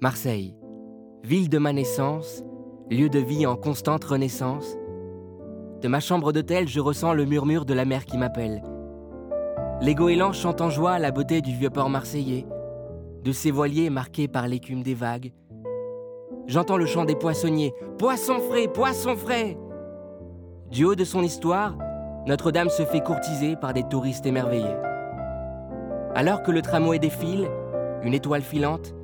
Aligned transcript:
Marseille, 0.00 0.54
ville 1.24 1.48
de 1.48 1.58
ma 1.58 1.72
naissance, 1.72 2.44
lieu 2.88 3.08
de 3.08 3.18
vie 3.18 3.46
en 3.46 3.56
constante 3.56 4.04
renaissance. 4.04 4.76
De 5.82 5.88
ma 5.88 5.98
chambre 5.98 6.32
d'hôtel, 6.32 6.68
je 6.68 6.78
ressens 6.78 7.14
le 7.14 7.24
murmure 7.24 7.64
de 7.64 7.74
la 7.74 7.84
mer 7.84 8.04
qui 8.04 8.16
m'appelle. 8.16 8.62
Les 9.80 9.96
goélands 9.96 10.32
chantent 10.32 10.60
en 10.60 10.70
joie 10.70 11.00
la 11.00 11.10
beauté 11.10 11.40
du 11.40 11.52
vieux 11.52 11.70
port 11.70 11.90
marseillais, 11.90 12.46
de 13.24 13.32
ses 13.32 13.50
voiliers 13.50 13.90
marqués 13.90 14.28
par 14.28 14.46
l'écume 14.46 14.84
des 14.84 14.94
vagues. 14.94 15.32
J'entends 16.46 16.76
le 16.76 16.86
chant 16.86 17.04
des 17.04 17.16
poissonniers 17.16 17.74
Poisson 17.98 18.38
frais, 18.38 18.68
poisson 18.68 19.16
frais 19.16 19.58
Du 20.70 20.84
haut 20.84 20.94
de 20.94 21.04
son 21.04 21.24
histoire, 21.24 21.76
Notre-Dame 22.24 22.70
se 22.70 22.84
fait 22.84 23.02
courtiser 23.02 23.56
par 23.56 23.74
des 23.74 23.82
touristes 23.82 24.26
émerveillés. 24.26 24.76
Alors 26.14 26.44
que 26.44 26.52
le 26.52 26.62
tramway 26.62 27.00
défile, 27.00 27.48
une 28.04 28.14
étoile 28.14 28.42
filante, 28.42 28.94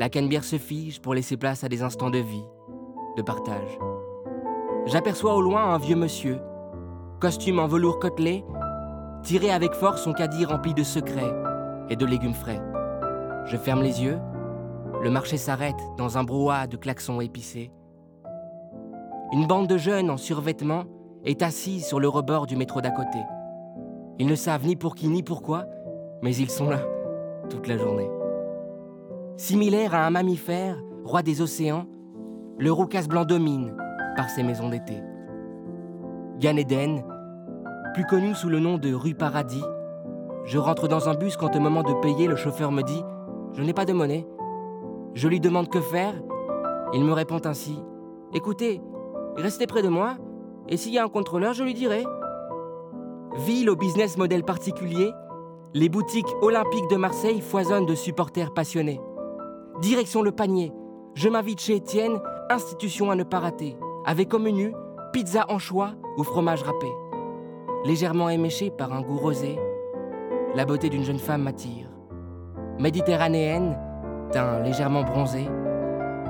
la 0.00 0.08
cannebière 0.08 0.44
se 0.44 0.56
fige 0.56 0.98
pour 1.02 1.12
laisser 1.12 1.36
place 1.36 1.62
à 1.62 1.68
des 1.68 1.82
instants 1.82 2.08
de 2.08 2.16
vie, 2.16 2.46
de 3.18 3.22
partage. 3.22 3.78
J'aperçois 4.86 5.34
au 5.34 5.42
loin 5.42 5.74
un 5.74 5.76
vieux 5.76 5.94
monsieur, 5.94 6.40
costume 7.20 7.58
en 7.58 7.66
velours 7.66 7.98
côtelé, 7.98 8.42
tiré 9.22 9.50
avec 9.50 9.74
force 9.74 10.02
son 10.02 10.14
caddie 10.14 10.46
rempli 10.46 10.72
de 10.72 10.84
secrets 10.84 11.34
et 11.90 11.96
de 11.96 12.06
légumes 12.06 12.32
frais. 12.32 12.62
Je 13.44 13.58
ferme 13.58 13.82
les 13.82 14.02
yeux, 14.02 14.18
le 15.02 15.10
marché 15.10 15.36
s'arrête 15.36 15.82
dans 15.98 16.16
un 16.16 16.24
brouhaha 16.24 16.66
de 16.66 16.78
klaxons 16.78 17.20
épicés. 17.20 17.70
Une 19.32 19.46
bande 19.46 19.66
de 19.66 19.76
jeunes 19.76 20.08
en 20.08 20.16
survêtement 20.16 20.84
est 21.26 21.42
assise 21.42 21.84
sur 21.84 22.00
le 22.00 22.08
rebord 22.08 22.46
du 22.46 22.56
métro 22.56 22.80
d'à 22.80 22.90
côté. 22.90 23.18
Ils 24.18 24.26
ne 24.26 24.34
savent 24.34 24.64
ni 24.64 24.76
pour 24.76 24.94
qui 24.94 25.08
ni 25.08 25.22
pourquoi, 25.22 25.66
mais 26.22 26.34
ils 26.34 26.50
sont 26.50 26.70
là 26.70 26.80
toute 27.50 27.66
la 27.66 27.76
journée. 27.76 28.08
Similaire 29.40 29.94
à 29.94 30.04
un 30.04 30.10
mammifère, 30.10 30.76
roi 31.02 31.22
des 31.22 31.40
océans, 31.40 31.86
le 32.58 32.70
roucasse 32.70 33.08
blanc 33.08 33.24
domine 33.24 33.74
par 34.14 34.28
ses 34.28 34.42
maisons 34.42 34.68
d'été. 34.68 35.02
Gan 36.38 36.56
Eden, 36.56 37.02
plus 37.94 38.04
connu 38.04 38.34
sous 38.34 38.50
le 38.50 38.60
nom 38.60 38.76
de 38.76 38.92
rue 38.92 39.14
Paradis, 39.14 39.64
je 40.44 40.58
rentre 40.58 40.88
dans 40.88 41.08
un 41.08 41.14
bus 41.14 41.38
quand 41.38 41.56
au 41.56 41.58
moment 41.58 41.82
de 41.82 41.94
payer, 42.02 42.26
le 42.26 42.36
chauffeur 42.36 42.70
me 42.70 42.82
dit 42.82 43.02
Je 43.54 43.62
n'ai 43.62 43.72
pas 43.72 43.86
de 43.86 43.94
monnaie. 43.94 44.26
Je 45.14 45.26
lui 45.26 45.40
demande 45.40 45.70
que 45.70 45.80
faire. 45.80 46.12
Il 46.92 47.02
me 47.02 47.14
répond 47.14 47.40
ainsi 47.42 47.82
Écoutez, 48.34 48.82
restez 49.38 49.66
près 49.66 49.82
de 49.82 49.88
moi, 49.88 50.18
et 50.68 50.76
s'il 50.76 50.92
y 50.92 50.98
a 50.98 51.04
un 51.04 51.08
contrôleur, 51.08 51.54
je 51.54 51.64
lui 51.64 51.72
dirai. 51.72 52.04
Ville 53.46 53.70
au 53.70 53.76
business 53.76 54.18
model 54.18 54.44
particulier, 54.44 55.10
les 55.72 55.88
boutiques 55.88 56.28
olympiques 56.42 56.90
de 56.90 56.96
Marseille 56.96 57.40
foisonnent 57.40 57.86
de 57.86 57.94
supporters 57.94 58.52
passionnés. 58.52 59.00
Direction 59.80 60.20
le 60.20 60.30
panier. 60.30 60.74
Je 61.14 61.30
m'invite 61.30 61.58
chez 61.58 61.76
Étienne, 61.76 62.20
institution 62.50 63.10
à 63.10 63.14
ne 63.16 63.22
pas 63.22 63.38
rater, 63.38 63.78
avec 64.04 64.28
comme 64.28 64.42
menu 64.42 64.74
pizza 65.10 65.46
anchois 65.48 65.92
ou 66.18 66.22
fromage 66.22 66.62
râpé. 66.62 66.86
Légèrement 67.86 68.28
éméché 68.28 68.70
par 68.70 68.92
un 68.92 69.00
goût 69.00 69.16
rosé, 69.16 69.58
la 70.54 70.66
beauté 70.66 70.90
d'une 70.90 71.02
jeune 71.02 71.18
femme 71.18 71.44
m'attire. 71.44 71.86
Méditerranéenne, 72.78 73.78
teint 74.32 74.60
légèrement 74.60 75.02
bronzé, 75.02 75.48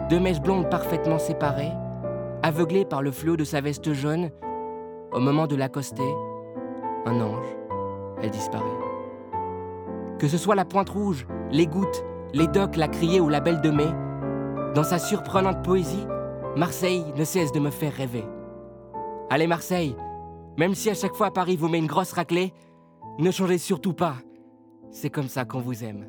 deux 0.08 0.20
mèches 0.20 0.40
blondes 0.40 0.70
parfaitement 0.70 1.18
séparées, 1.18 1.72
aveuglée 2.44 2.84
par 2.84 3.02
le 3.02 3.10
flot 3.10 3.36
de 3.36 3.44
sa 3.44 3.60
veste 3.60 3.92
jaune, 3.92 4.30
au 5.12 5.18
moment 5.18 5.48
de 5.48 5.56
l'accoster, 5.56 6.14
un 7.04 7.20
ange, 7.20 7.56
elle 8.22 8.30
disparaît. 8.30 8.64
Que 10.20 10.28
ce 10.28 10.38
soit 10.38 10.54
la 10.54 10.64
pointe 10.64 10.90
rouge, 10.90 11.26
les 11.50 11.66
gouttes, 11.66 12.04
les 12.32 12.46
docks, 12.46 12.76
la 12.76 12.88
criée 12.88 13.20
ou 13.20 13.28
la 13.28 13.40
belle 13.40 13.60
de 13.60 13.70
mai, 13.70 13.88
dans 14.74 14.84
sa 14.84 14.98
surprenante 14.98 15.64
poésie, 15.64 16.06
Marseille 16.56 17.04
ne 17.16 17.24
cesse 17.24 17.52
de 17.52 17.60
me 17.60 17.70
faire 17.70 17.92
rêver. 17.92 18.24
Allez 19.28 19.46
Marseille, 19.46 19.96
même 20.56 20.74
si 20.74 20.90
à 20.90 20.94
chaque 20.94 21.14
fois 21.14 21.32
Paris 21.32 21.56
vous 21.56 21.68
met 21.68 21.78
une 21.78 21.86
grosse 21.86 22.12
raclée, 22.12 22.52
ne 23.18 23.30
changez 23.30 23.58
surtout 23.58 23.94
pas. 23.94 24.14
C'est 24.90 25.10
comme 25.10 25.28
ça 25.28 25.44
qu'on 25.44 25.60
vous 25.60 25.84
aime. 25.84 26.06